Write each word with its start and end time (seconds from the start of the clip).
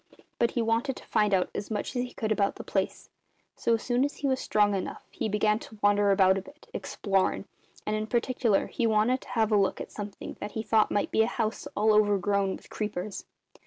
But 0.39 0.49
he 0.57 0.63
wanted 0.63 0.95
to 0.95 1.05
find 1.05 1.31
out 1.31 1.51
as 1.53 1.69
much 1.69 1.95
as 1.95 2.01
he 2.03 2.15
could 2.15 2.31
about 2.31 2.55
the 2.55 2.63
place; 2.63 3.11
so 3.55 3.75
as 3.75 3.83
soon 3.83 4.03
as 4.03 4.15
he 4.15 4.27
was 4.27 4.39
strong 4.39 4.73
enough 4.73 5.05
he 5.11 5.29
began 5.29 5.59
to 5.59 5.77
wander 5.83 6.09
about 6.09 6.39
a 6.39 6.41
bit, 6.41 6.67
explorin', 6.73 7.45
and 7.85 7.95
in 7.95 8.07
particular 8.07 8.65
he 8.65 8.87
wanted 8.87 9.21
to 9.21 9.27
have 9.29 9.51
a 9.51 9.57
look 9.57 9.79
at 9.79 9.91
something 9.91 10.37
that 10.39 10.53
he 10.53 10.63
thought 10.63 10.89
might 10.89 11.11
be 11.11 11.21
a 11.21 11.27
house 11.27 11.67
all 11.77 11.93
overgrown 11.93 12.55
with 12.55 12.71
creepers. 12.71 13.25